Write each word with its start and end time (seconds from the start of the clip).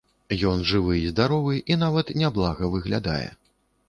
Ён 0.51 0.61
жывы 0.69 0.95
і 1.01 1.11
здаровы, 1.11 1.59
і 1.73 1.77
нават 1.83 2.07
няблага 2.21 2.71
выглядае. 2.77 3.27